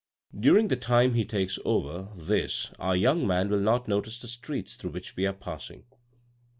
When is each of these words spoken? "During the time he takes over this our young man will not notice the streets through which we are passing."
"During 0.47 0.69
the 0.69 0.75
time 0.75 1.13
he 1.13 1.23
takes 1.23 1.59
over 1.63 2.07
this 2.15 2.71
our 2.79 2.95
young 2.95 3.27
man 3.27 3.49
will 3.51 3.59
not 3.59 3.87
notice 3.87 4.17
the 4.19 4.27
streets 4.27 4.75
through 4.75 4.93
which 4.93 5.15
we 5.15 5.27
are 5.27 5.33
passing." 5.33 5.83